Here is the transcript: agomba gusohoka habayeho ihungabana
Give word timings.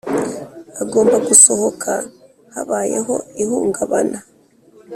agomba 0.81 1.15
gusohoka 1.27 1.91
habayeho 2.53 3.15
ihungabana 3.41 4.19